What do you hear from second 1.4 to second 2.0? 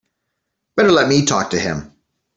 to him.